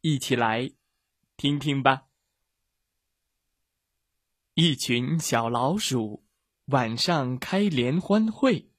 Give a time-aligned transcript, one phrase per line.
[0.00, 0.70] 一起来
[1.36, 2.06] 听听吧。
[4.54, 6.24] 一群小老鼠
[6.66, 8.70] 晚上开联欢会，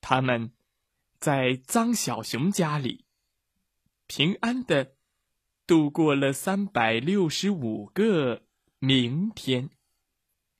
[0.00, 0.52] 他们
[1.20, 3.04] 在脏小熊家里
[4.08, 4.96] 平安的
[5.66, 8.44] 度过了三百六十五个
[8.80, 9.70] 明天，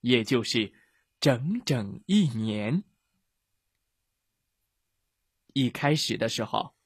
[0.02, 0.72] 也就是
[1.18, 2.84] 整整一年。
[5.52, 6.76] 一开始的时候。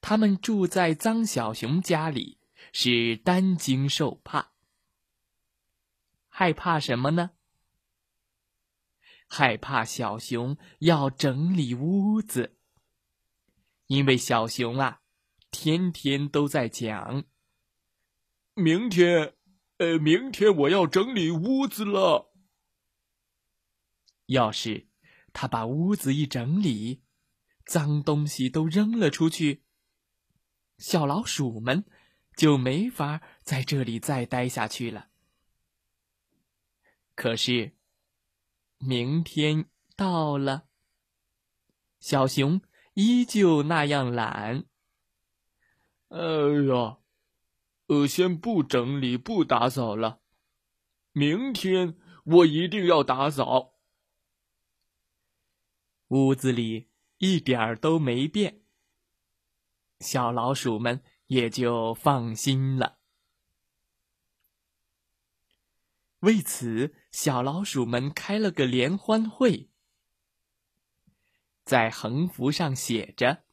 [0.00, 2.38] 他们住在脏小熊家里，
[2.72, 4.52] 是担惊受怕。
[6.28, 7.30] 害怕什么呢？
[9.26, 12.56] 害怕小熊要整理屋子，
[13.86, 15.02] 因为小熊啊，
[15.50, 17.24] 天天都在讲
[18.54, 19.34] ：“明天，
[19.76, 22.32] 呃，明天我要整理屋子了。”
[24.26, 24.88] 要是
[25.32, 27.02] 他把屋子一整理，
[27.66, 29.64] 脏东西都扔了出去。
[30.78, 31.84] 小老鼠们
[32.36, 35.08] 就没法在这里再待下去了。
[37.14, 37.76] 可是，
[38.78, 40.68] 明天到了，
[41.98, 42.60] 小熊
[42.94, 44.66] 依旧那样懒。
[46.10, 46.98] 哎呀，
[47.88, 50.20] 呃，先不整理、不打扫了，
[51.10, 53.74] 明天我一定要打扫。
[56.06, 58.62] 屋子里一点儿都没变。
[60.00, 62.98] 小老鼠们也就放心了。
[66.20, 69.70] 为此，小老鼠们开了个联欢会，
[71.64, 73.44] 在横幅上写着：“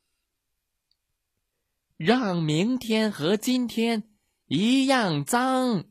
[1.95, 4.09] 让明天和今天
[4.47, 5.85] 一样脏。”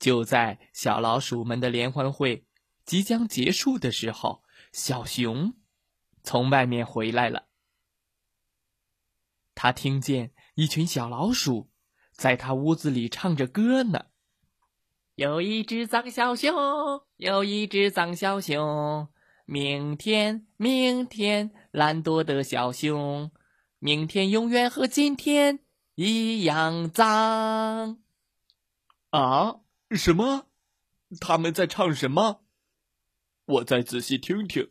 [0.00, 2.46] 就在小老鼠们的联欢会
[2.86, 5.54] 即将结束的时候，小熊
[6.22, 7.49] 从外面回来了。
[9.62, 11.68] 他听见一群小老鼠
[12.12, 14.06] 在他屋子里唱着歌呢。
[15.16, 16.54] 有一只脏小熊，
[17.18, 19.08] 有一只脏小熊。
[19.44, 23.30] 明天，明天，懒惰的小熊，
[23.78, 25.58] 明天永远和今天
[25.94, 27.98] 一样脏。
[29.10, 29.60] 啊？
[29.90, 30.46] 什么？
[31.20, 32.40] 他们在唱什么？
[33.44, 34.70] 我再仔细听听。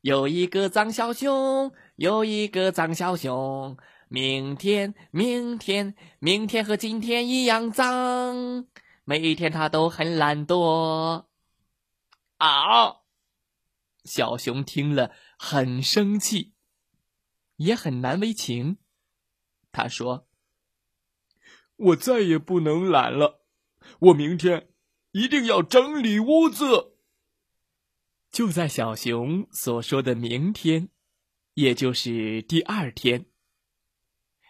[0.00, 3.76] 有一个脏小熊，有一个脏小熊。
[4.08, 8.66] 明天，明天，明天和今天一样脏。
[9.04, 11.26] 每一天他都很懒惰。
[12.38, 13.00] 啊！
[14.04, 16.54] 小熊听了很生气，
[17.56, 18.78] 也很难为情。
[19.70, 20.26] 他说
[21.76, 23.42] ：“我再也不能懒了，
[23.98, 24.70] 我明天
[25.12, 26.96] 一定要整理屋子。”
[28.30, 30.88] 就在小熊所说的明天，
[31.54, 33.26] 也就是第二天，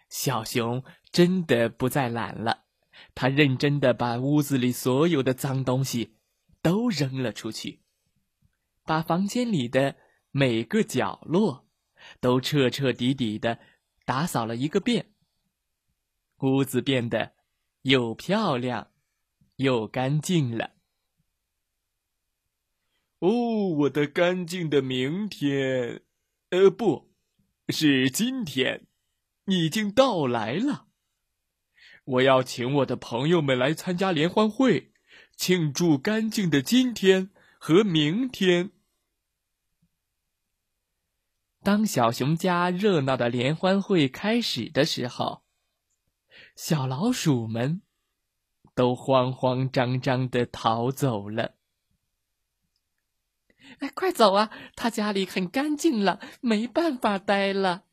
[0.08, 2.64] 小熊真的不再懒了。
[3.14, 6.18] 他认真的把屋子里所有的脏东西
[6.60, 7.80] 都扔了出去，
[8.84, 9.96] 把房间里的
[10.30, 11.66] 每个角落
[12.20, 13.58] 都彻彻底底的
[14.04, 15.14] 打扫了一个遍。
[16.42, 17.32] 屋子变得
[17.82, 18.90] 又漂亮
[19.56, 20.72] 又干净了。
[23.20, 26.02] 哦，我的干净的明天，
[26.48, 27.10] 呃，不
[27.68, 28.86] 是今天，
[29.44, 30.86] 已经到来了。
[32.04, 34.92] 我要请我的朋友们来参加联欢会，
[35.36, 38.70] 庆祝干净的今天和明天。
[41.62, 45.44] 当小熊家热闹的联欢会开始的时候，
[46.56, 47.82] 小老鼠们
[48.74, 51.59] 都慌慌张张的逃走了。
[53.80, 54.50] 哎，快走啊！
[54.76, 57.84] 他家里很干净了，没办法待了。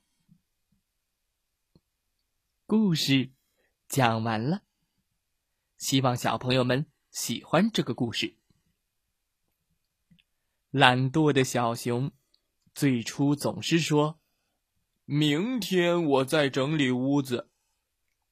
[2.65, 3.31] 故事
[3.87, 4.63] 讲完了，
[5.77, 8.35] 希望小朋友们喜欢这个故事。
[10.71, 12.11] 懒惰的小熊
[12.73, 14.19] 最初总是说
[15.05, 17.49] ：“明天我再整理屋子。”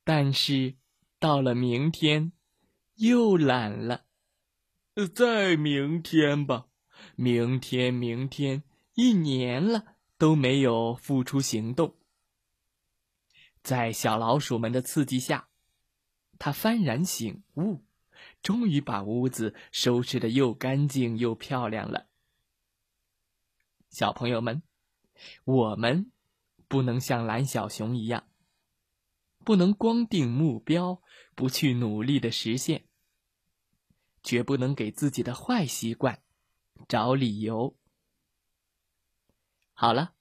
[0.04, 0.76] 但是
[1.18, 2.34] 到了明天，
[2.96, 4.04] 又懒了。
[5.14, 6.68] 再明天吧。
[7.16, 8.64] 明天，明天，
[8.94, 11.96] 一年了，都没有付出行动。
[13.64, 15.48] 在小老鼠们的刺激下，
[16.38, 17.84] 他幡然醒悟，
[18.42, 22.08] 终于把屋子收拾的又干净又漂亮了。
[23.90, 24.62] 小朋友们，
[25.46, 26.12] 我们
[26.68, 28.28] 不能像蓝小熊一样，
[29.44, 31.02] 不能光定目标，
[31.34, 32.84] 不去努力的实现，
[34.22, 36.22] 绝不能给自己的坏习惯
[36.88, 37.76] 找理由。
[39.74, 40.14] 好了，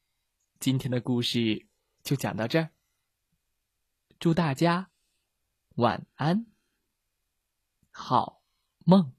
[0.58, 1.66] 今天的故事
[2.02, 2.70] 就讲到这儿。
[4.18, 4.90] 祝大家
[5.76, 6.46] 晚安，
[7.90, 8.42] 好
[8.84, 9.14] 梦。